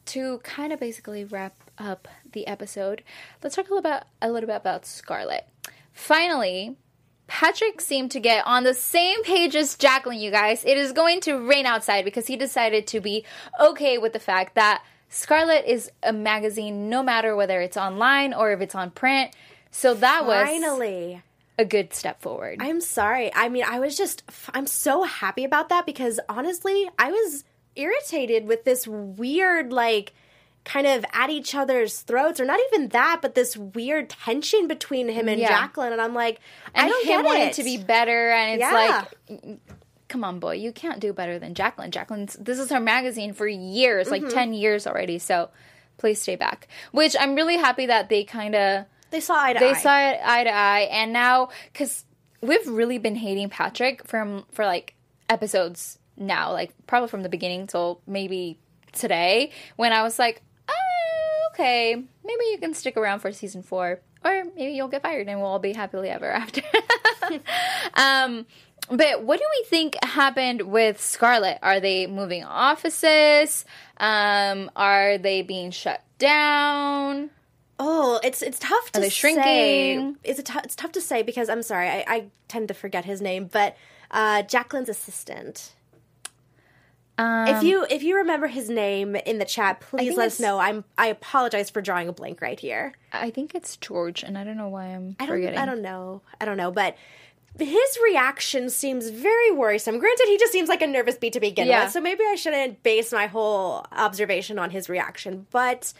[0.05, 3.03] to kind of basically wrap up the episode
[3.41, 5.47] let's talk a little about a little bit about scarlet
[5.93, 6.75] finally
[7.27, 10.65] Patrick seemed to get on the same page as Jacqueline, you guys.
[10.65, 13.25] It is going to rain outside because he decided to be
[13.59, 18.51] okay with the fact that Scarlet is a magazine no matter whether it's online or
[18.51, 19.31] if it's on print.
[19.69, 21.21] So that was finally,
[21.57, 22.57] a good step forward.
[22.61, 23.31] I'm sorry.
[23.33, 27.43] I mean, I was just, I'm so happy about that because honestly, I was
[27.75, 30.13] irritated with this weird, like,
[30.65, 35.09] kind of at each other's throats, or not even that, but this weird tension between
[35.09, 35.49] him and Yeah.
[35.49, 35.91] Jacqueline.
[35.91, 36.39] And I'm like,
[36.73, 37.53] and I don't him get wanting it.
[37.55, 39.05] to be better, and it's Yeah.
[39.29, 39.59] like,
[40.07, 41.91] come on, boy, you can't do better than Jacqueline.
[41.91, 44.23] Jacqueline's this is her magazine for years, Mm-hmm.
[44.25, 45.19] like ten years already.
[45.19, 45.49] So
[45.97, 46.67] please stay back.
[46.91, 49.73] Which I'm really happy that they kind of They saw eye to they eye.
[49.73, 52.03] saw it eye to eye, and now because
[52.41, 54.95] we've really been hating Patrick from for like
[55.29, 58.57] episodes now, like probably from the beginning till maybe
[58.91, 63.99] today, when I was like, oh, okay, maybe you can stick around for season four,
[64.25, 66.63] or maybe you'll get fired and we'll all be happily ever after.
[67.93, 68.47] um.
[68.89, 71.57] But what do we think happened with Scarlet?
[71.61, 73.63] Are they moving offices?
[73.95, 77.29] Um, are they being shut down?
[77.79, 80.13] Oh, it's it's tough to they say.
[80.23, 83.05] It's a tou- it's tough to say because I'm sorry, I, I tend to forget
[83.05, 83.75] his name, but
[84.11, 85.73] uh, Jacqueline's assistant.
[87.17, 90.59] Um, if you if you remember his name in the chat, please let us know.
[90.59, 92.93] I'm I apologize for drawing a blank right here.
[93.11, 95.59] I think it's George, and I don't know why I'm I don't forgetting.
[95.59, 96.21] I don't know.
[96.41, 96.95] I don't know, but
[97.59, 99.99] his reaction seems very worrisome.
[99.99, 101.83] Granted, he just seems like a nervous bee to begin Yeah.
[101.83, 105.45] with, so maybe I shouldn't base my whole observation on his reaction.
[105.51, 105.93] But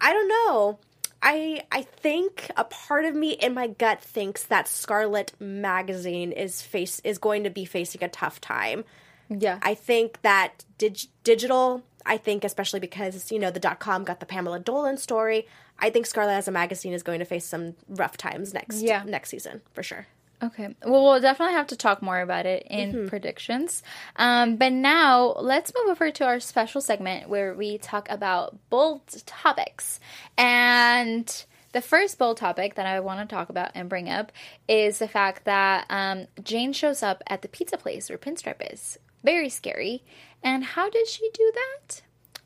[0.00, 0.78] I don't know.
[1.22, 6.62] I I think a part of me in my gut thinks that Scarlet magazine is
[6.62, 8.84] face is going to be facing a tough time.
[9.28, 14.04] Yeah, I think that dig- digital, I think especially because, you know, the dot com
[14.04, 15.46] got the Pamela Dolan story,
[15.78, 19.02] I think Scarlet as a magazine is going to face some rough times next Yeah.
[19.04, 20.06] next season, for sure.
[20.42, 20.68] Okay.
[20.84, 23.06] Well, we'll definitely have to talk more about it in Mm-hmm.
[23.08, 23.82] predictions.
[24.16, 29.00] Um, but now let's move over to our special segment where we talk about bold
[29.26, 29.98] topics.
[30.36, 34.30] And the first bold topic that I want to talk about and bring up
[34.68, 38.98] is the fact that um, Jane shows up at the pizza place where Pinstripe is.
[39.24, 40.04] Very scary.
[40.42, 42.02] And how did she do that?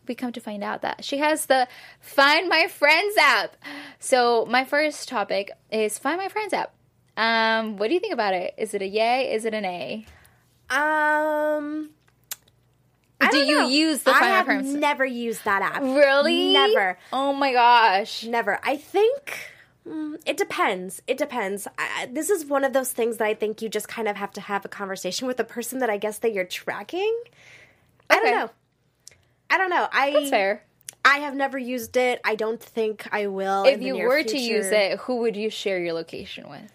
[0.09, 1.69] we come to find out that she has the
[2.01, 3.55] Find My Friends app.
[4.01, 6.75] So my first topic is Find My Friends app.
[7.17, 8.55] Um, what do you think about it?
[8.57, 9.33] Is it a yay?
[9.33, 10.07] Is it an A?
[10.71, 11.91] Um
[13.31, 13.69] Do you know.
[13.69, 15.83] use the I have never used that app.
[15.83, 16.53] Really?
[16.53, 16.99] Never.
[17.13, 18.25] Oh my gosh.
[18.25, 18.59] Never.
[18.63, 19.51] I think
[19.87, 21.03] mm, it depends.
[21.07, 21.69] It depends.
[21.79, 24.33] I, this is one of those things that I think you just kind of have
[24.33, 27.15] to have a conversation with the person that I guess that you're tracking.
[28.09, 28.51] I don't know.
[29.51, 29.89] I don't know.
[29.93, 30.65] I That's fair.
[31.05, 32.21] I have never used it.
[32.25, 33.65] I don't think I will.
[33.65, 36.73] If you were to use it, who would you share your location with?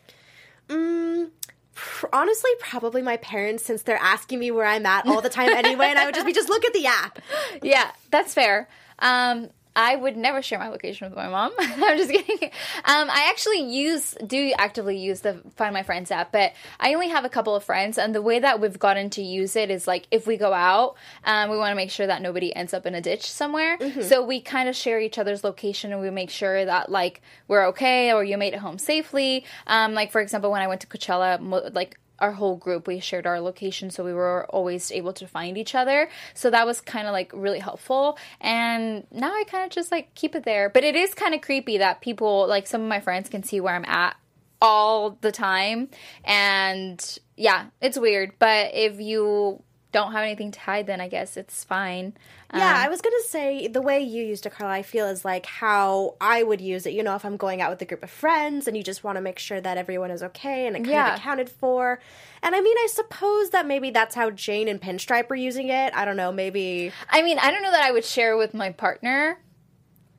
[0.68, 1.30] Mm,
[1.74, 5.50] pr- honestly probably my parents since they're asking me where I'm at all the time
[5.50, 7.20] anyway, and I would just be just look at the app.
[7.64, 8.68] yeah, that's fair.
[9.00, 11.52] Um, I would never share my location with my mom.
[11.60, 12.50] I'm just kidding.
[12.84, 17.10] Um, I actually use do actively use the Find My Friends app, but I only
[17.10, 19.86] have a couple of friends, and the way that we've gotten to use it is
[19.86, 22.88] like if we go out, um, we want to make sure that nobody ends up
[22.88, 23.78] in a ditch somewhere.
[24.02, 27.68] So we kind of share each other's location, and we make sure that like we're
[27.68, 29.46] okay or you made it home safely.
[29.68, 33.00] Um, like for example, when I went to Coachella, mo- like our whole group we
[33.00, 36.10] shared our location so we were always able to find each other.
[36.34, 38.18] So that was kind of like really helpful.
[38.42, 40.70] And now i kind of just like keep it there.
[40.70, 43.60] But it is kind of creepy that people like some of my friends can see
[43.60, 44.16] where i'm at
[44.62, 45.90] all the time.
[46.24, 48.34] And yeah it's weird.
[48.40, 52.14] But if you don't have anything to hide then i guess it's fine
[52.54, 55.26] Yeah, Um, I was gonna say the way you used it, Carla, I feel is
[55.26, 56.94] like how I would use it.
[56.94, 59.18] You know, if I'm going out with a group of friends and you just want
[59.18, 61.14] to make sure that everyone is okay and kind Yeah.
[61.14, 62.00] of accounted for.
[62.42, 65.94] And I mean, I suppose that maybe that's how Jane and Pinstripe are using it.
[65.94, 66.92] I don't know, maybe.
[67.10, 69.40] I mean, I don't know that I would share with my partner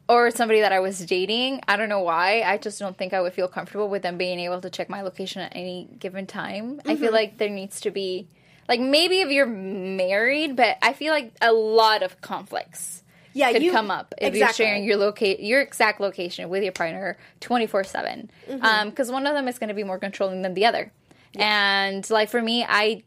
[0.09, 1.61] or somebody that I was dating.
[1.67, 2.43] I don't know why.
[2.43, 5.01] I just don't think I would feel comfortable with them being able to check my
[5.03, 6.81] location at any given time.
[6.87, 8.29] I feel like there needs to be
[8.69, 13.03] like maybe if you're married, but I feel like a lot of conflicts
[13.33, 14.39] Yeah, could you come up if exactly.
[14.39, 18.29] you're sharing your locate your exact location with your partner 24/7.
[18.49, 18.65] Mm-hmm.
[18.65, 20.93] Um one of them is going to be more controlling than the other.
[21.35, 23.03] And like for me, I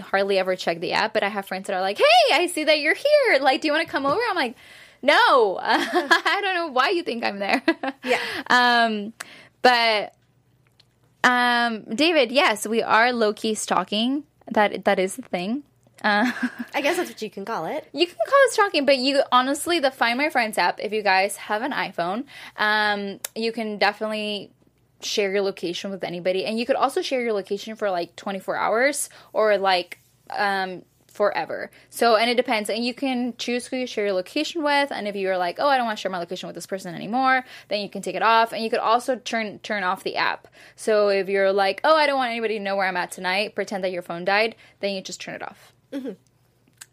[0.00, 2.64] hardly ever check the app, but I have friends that are like, "Hey, I see
[2.64, 3.38] that you're here.
[3.40, 4.54] Like, do you want to come over?" I'm like,
[5.02, 5.58] "No.
[5.62, 7.62] I don't know why you think I'm there."
[8.04, 8.18] Yeah.
[8.48, 9.12] Um
[9.62, 10.14] but
[11.24, 14.24] um David, yes, we are low-key stalking.
[14.52, 15.64] That that is the thing.
[16.02, 16.30] Uh
[16.74, 17.88] I guess that's what you can call it.
[17.92, 21.02] you can call it stalking, but you honestly, the Find My Friends app, if you
[21.02, 22.24] guys have an iPhone,
[22.56, 24.50] um, you can definitely
[25.00, 26.44] share your location with anybody.
[26.44, 29.98] And you could also share your location for like 24 hours or like
[30.30, 30.82] um,
[31.12, 31.70] forever.
[31.90, 32.68] So, and it depends.
[32.70, 34.90] And you can choose who you share your location with.
[34.90, 36.94] And if you're like, oh, I don't want to share my location with this person
[36.94, 38.52] anymore, then you can take it off.
[38.52, 40.48] And you could also turn turn off the app.
[40.76, 43.54] So if you're like, oh, I don't want anybody to know where I'm at tonight,
[43.54, 45.72] pretend that your phone died, then you just turn it off.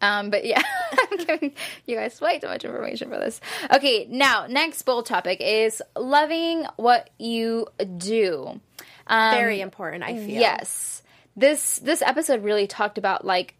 [0.02, 1.52] Um, but yeah, I'm giving
[1.86, 3.40] you guys way too much information for this.
[3.72, 8.60] Okay, now next bold topic is loving what you do.
[9.06, 10.40] Um, Very important, I feel.
[10.40, 11.02] Yes,
[11.36, 13.54] this this episode really talked about like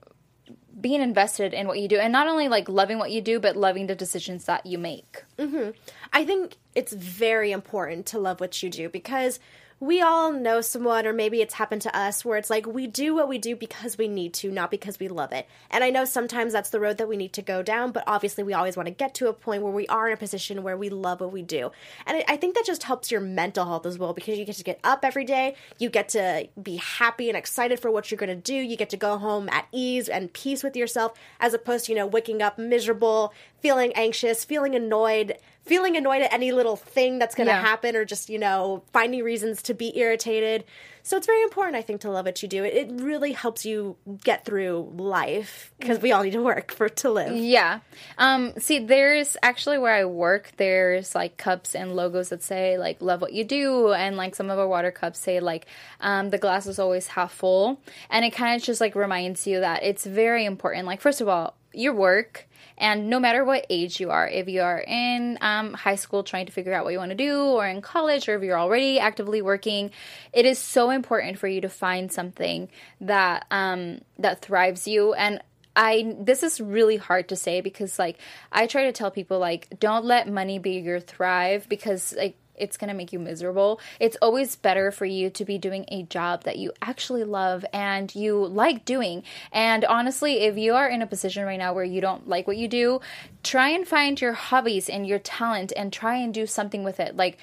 [0.79, 3.57] being invested in what you do, and not only like loving what you do, but
[3.57, 5.25] loving the decisions that you make.
[5.39, 5.71] Mm-hmm.
[6.13, 9.41] I think it's very important to love what you do because
[9.81, 13.15] we all know someone, or maybe it's happened to us, where it's like we do
[13.15, 15.49] what we do because we need to, not because we love it.
[15.71, 18.45] And I know sometimes that's the road that we need to go down, but obviously
[18.45, 20.77] we always want to get to a point where we are in a position where
[20.77, 21.73] we love what we do.
[22.07, 24.65] And I- think that just helps your mental health as well because you get to
[24.65, 28.31] get up every day, you get to be happy and excited for what you're going
[28.31, 31.85] to do, you get to go home at ease and peace with yourself, as opposed
[31.85, 36.77] to, you know, waking up miserable, feeling anxious, feeling annoyed feeling annoyed at any little
[36.77, 37.61] thing that's going to Yeah.
[37.61, 40.65] happen or just you know finding reasons to be irritated
[41.03, 43.65] so it's very important i think to love what you do it, it really helps
[43.65, 47.81] you get through life because we all need to work for to live Yeah.
[48.19, 53.01] Um, see, there's actually where I work, there's like cups and logos that say like
[53.01, 53.93] love what you do.
[53.93, 55.67] And like some of our water cups say like
[56.01, 57.81] um, the glass is always half full.
[58.11, 60.87] And it kind of just like reminds you that it's very important.
[60.87, 62.47] Like, first of all, your work.
[62.81, 66.47] And no matter what age you are, if you are in um, high school trying
[66.47, 68.99] to figure out what you want to do, or in college, or if you're already
[68.99, 69.91] actively working,
[70.33, 72.69] it is so important for you to find something
[73.01, 75.13] that um, that thrives you.
[75.13, 75.43] And
[75.77, 78.19] I this is really hard to say because like
[78.51, 82.77] I try to tell people like don't let money be your thrive because like it's
[82.77, 83.81] going to make you miserable.
[83.99, 88.15] It's always better for you to be doing a job that you actually love and
[88.15, 89.23] you like doing.
[89.53, 92.57] And honestly, if you are in a position right now where you don't like what
[92.57, 93.01] you do,
[93.43, 97.17] try and find your hobbies and your talent and try and do something with it.
[97.17, 97.39] Like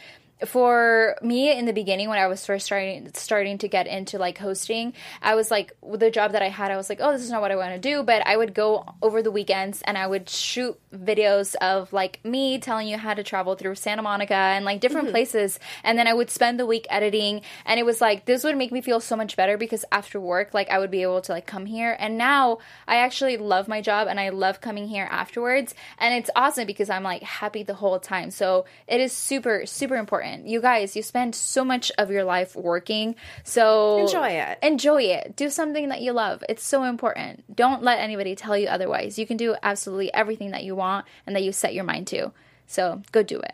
[0.45, 4.37] for me in the beginning when I was first starting starting to get into like
[4.37, 7.23] hosting, I was like with the job that I had, I was like, oh, this
[7.23, 8.03] is not what I want to do.
[8.03, 12.59] But I would go over the weekends and I would shoot videos of like me
[12.59, 15.13] telling you how to travel through Santa Monica and like different mm-hmm.
[15.13, 17.41] places, and then I would spend the week editing.
[17.65, 20.53] And it was like this would make me feel so much better because after work,
[20.53, 21.95] like I would be able to like come here.
[21.99, 25.73] And now I actually love my job and I love coming here afterwards.
[25.97, 28.29] And it's awesome because I'm like happy the whole time.
[28.29, 30.26] So it is super super important.
[30.45, 33.15] You guys, you spend so much of your life working.
[33.43, 34.59] So Enjoy it.
[34.61, 35.35] Enjoy it.
[35.35, 36.43] Do something that you love.
[36.49, 37.55] It's so important.
[37.55, 39.17] Don't let anybody tell you otherwise.
[39.17, 42.31] You can do absolutely everything that you want and that you set your mind to.
[42.67, 43.53] So go do it.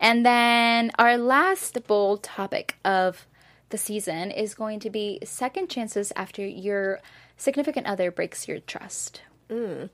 [0.00, 3.26] And then our last bold topic of
[3.70, 7.00] the season is going to be second chances after your
[7.36, 9.22] significant other breaks your trust.
[9.48, 9.90] Mm.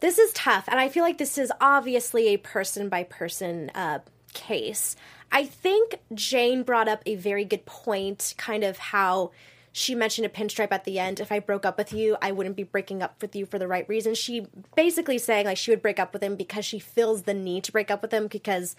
[0.00, 3.98] This is tough, and I feel like this is obviously a person by person uh,
[4.32, 4.96] case.
[5.32, 9.30] I think Jane brought up a very good point, kind of how
[9.72, 11.20] she mentioned a pinstripe at the end.
[11.20, 13.68] If I broke up with you, I wouldn't be breaking up with you for the
[13.68, 14.14] right reason.
[14.14, 17.64] She basically saying like she would break up with him because she feels the need
[17.64, 18.74] to break up with him because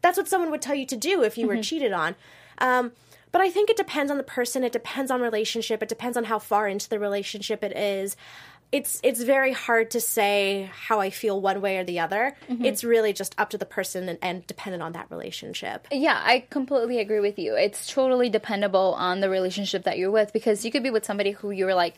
[0.00, 2.14] that's what someone would tell you to do if you were cheated on.
[2.58, 2.92] Um,
[3.32, 4.64] but I think it depends on the person.
[4.64, 5.82] It depends on relationship.
[5.82, 8.16] It depends on how far into the relationship it is.
[8.72, 12.36] It's it's very hard to say how I feel one way or the other.
[12.48, 12.64] Mm-hmm.
[12.64, 15.88] It's really just up to the person and, and dependent on that relationship.
[15.90, 17.56] Yeah, I completely agree with you.
[17.56, 21.32] It's totally dependable on the relationship that you're with because you could be with somebody
[21.32, 21.94] who you were like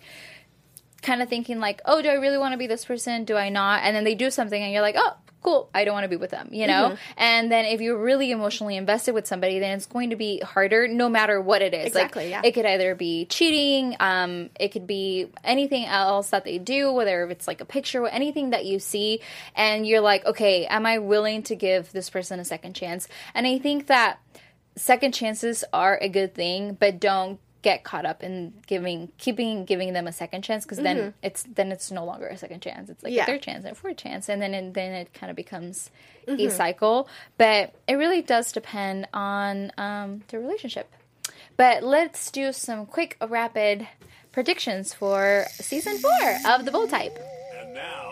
[1.02, 3.24] kind of thinking like, "Oh, do I really want to be this person?
[3.24, 5.68] Do I not?" And then they do something and you're like, "Oh, cool.
[5.74, 6.96] I don't want to be with them." You know?
[7.16, 10.88] And then if you're really emotionally invested with somebody, then it's going to be harder
[10.88, 11.86] no matter what it is.
[11.86, 12.42] Exactly, like yeah.
[12.44, 17.24] it could either be cheating, um it could be anything else that they do, whether
[17.30, 19.20] it's like a picture, or anything that you see
[19.54, 23.46] and you're like, "Okay, am I willing to give this person a second chance?" And
[23.46, 24.18] I think that
[24.76, 29.92] second chances are a good thing, but don't get caught up in giving keeping giving
[29.92, 32.90] them a second chance because then it's then it's no longer a second chance.
[32.90, 33.22] It's like Yeah.
[33.22, 35.90] a third chance and a fourth chance, and then and then it kind of becomes
[36.28, 37.08] a cycle.
[37.38, 40.90] But it really does depend on um, the relationship.
[41.56, 43.86] But let's do some quick rapid
[44.32, 47.16] predictions for season four of the Bold Type.
[47.60, 48.11] And now,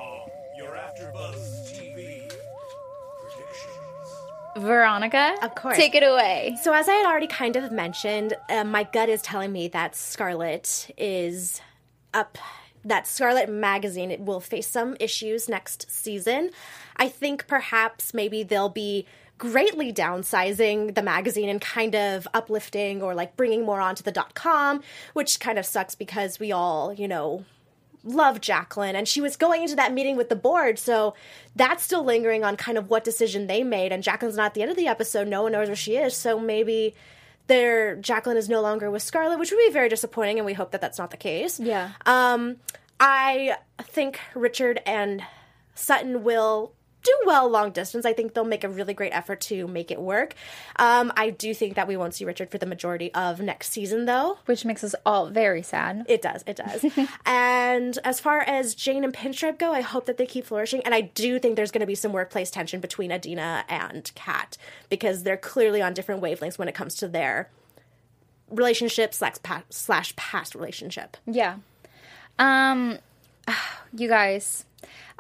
[4.61, 5.77] Veronica, Of course.
[5.77, 6.57] take it away.
[6.63, 9.95] So, as I had already kind of mentioned, uh, my gut is telling me that
[9.97, 11.61] Scarlet is
[12.15, 12.39] up.
[12.85, 16.51] That Scarlet magazine it will face some issues next season.
[16.97, 19.07] I think perhaps maybe they'll be
[19.37, 24.35] greatly downsizing the magazine and kind of uplifting or like bringing more onto the dot
[24.35, 24.83] com,
[25.15, 27.45] which kind of sucks because we all, you know,
[28.05, 31.15] love Jacqueline and she was going into that meeting with the board so
[31.55, 34.63] that's still lingering on kind of what decision they made and Jacqueline's not at the
[34.63, 36.95] end of the episode no one knows where she is so maybe
[37.47, 40.71] their Jacqueline is no longer with Scarlet which would be very disappointing and we hope
[40.71, 41.91] that that's not the case Yeah.
[42.07, 42.57] um
[42.99, 45.23] I think Richard and
[45.75, 46.73] Sutton will
[47.03, 48.05] do well long distance.
[48.05, 50.35] I think they'll make a really great effort to make it work.
[50.77, 54.05] Um, I do think that we won't see Richard for the majority of next season,
[54.07, 54.39] though.
[54.47, 56.05] Which makes us all very sad.
[56.09, 56.85] It does, it does.
[57.27, 60.83] and as far as Jane and Pinstripe go, I hope that they keep flourishing.
[60.85, 64.57] And I do think there's going to be some workplace tension between Adena and Kat
[64.89, 67.49] because they're clearly on different wavelengths when it comes to their
[68.51, 71.17] relationship slash past, slash past relationship.
[71.27, 71.57] Yeah.
[72.39, 72.99] Um
[73.97, 74.65] you guys,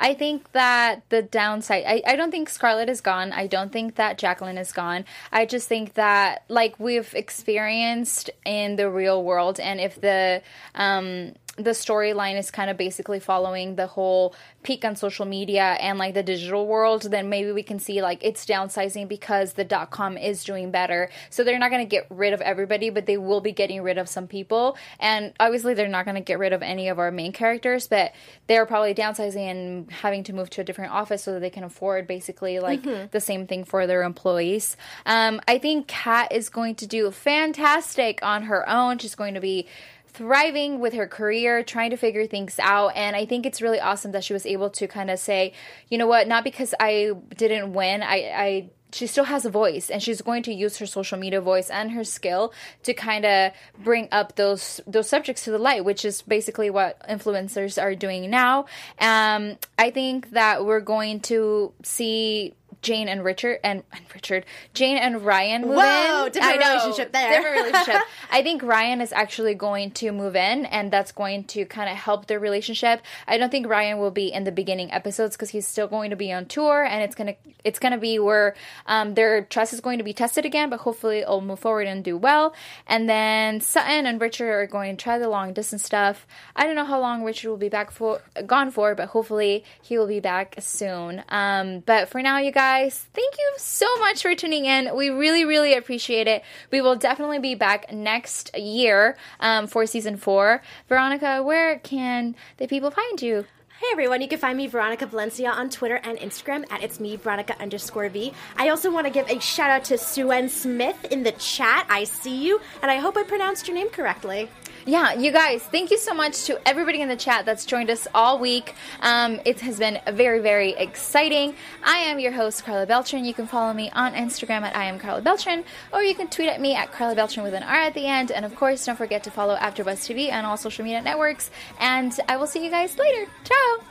[0.00, 3.32] I think that the downside I, I don't think Scarlet is gone.
[3.32, 5.04] I don't think that Jacqueline is gone.
[5.30, 10.42] I just think that like we've experienced in the real world and if the
[10.74, 11.34] um
[11.64, 16.14] the storyline is kind of basically following the whole peak on social media and like
[16.14, 20.18] the digital world, then maybe we can see like it's downsizing because the dot com
[20.18, 21.10] is doing better.
[21.30, 23.98] So they're not going to get rid of everybody, but they will be getting rid
[23.98, 24.76] of some people.
[24.98, 28.12] And obviously, they're not going to get rid of any of our main characters, but
[28.46, 31.64] they're probably downsizing and having to move to a different office so that they can
[31.64, 34.76] afford basically like the same thing for their employees.
[35.06, 38.98] Um, I think Kat is going to do fantastic on her own.
[38.98, 39.66] She's going to be
[40.12, 42.92] thriving with her career, trying to figure things out.
[42.96, 45.52] And I think it's really awesome that she was able to kind of say,
[45.88, 49.90] you know what, not because I didn't win, I, I she still has a voice
[49.90, 52.52] and she's going to use her social media voice and her skill
[52.82, 57.00] to kind of bring up those those subjects to the light which is basically what
[57.08, 58.66] influencers are doing now
[58.98, 64.96] um i think that we're going to see Jane and Richard and, and Richard, Jane
[64.96, 66.32] and Ryan move Whoa, in.
[66.32, 67.30] different I know, relationship there.
[67.30, 68.02] Different relationship.
[68.30, 71.96] I think Ryan is actually going to move in, and that's going to kind of
[71.96, 73.02] help their relationship.
[73.26, 76.16] I don't think Ryan will be in the beginning episodes because he's still going to
[76.16, 78.54] be on tour, and it's gonna it's gonna be where
[78.86, 80.70] um, their trust is going to be tested again.
[80.70, 82.54] But hopefully, it'll move forward and do well.
[82.86, 86.26] And then Sutton and Richard are going to try the long distance stuff.
[86.56, 89.98] I don't know how long Richard will be back for gone for, but hopefully he
[89.98, 91.22] will be back soon.
[91.28, 94.94] Um, but for now, you guys, thank you so much for tuning in.
[94.94, 96.44] We really, really appreciate it.
[96.70, 100.62] We will definitely be back next year um, for season four.
[100.88, 103.44] Veronica, where can the people find you?
[103.80, 107.16] Hey everyone, you can find me Veronica Valencia on Twitter and Instagram at it's me
[107.16, 108.32] Veronica underscore V.
[108.56, 111.86] I also want to give a shout out to Suen Smith in the chat.
[111.88, 114.48] I see you, and I hope I pronounced your name correctly.
[114.86, 118.08] Yeah, you guys, thank you so much to everybody in the chat that's joined us
[118.14, 118.74] all week.
[119.00, 121.54] Um, it has been very, very exciting.
[121.84, 123.26] I am your host, Carla Beltran.
[123.26, 126.48] You can follow me on Instagram at I am Carla Beltran, or you can tweet
[126.48, 128.32] at me at Carla Beltran with an R at the end.
[128.32, 131.50] And of course, don't forget to follow AfterBuzz TV on all social media networks.
[131.78, 133.30] And I will see you guys later.
[133.44, 133.84] Ciao.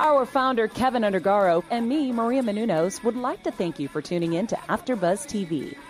[0.00, 4.32] Our founder, Kevin Undergaro, and me, Maria Menounos, would like to thank you for tuning
[4.32, 5.76] in to AfterBuzz TV.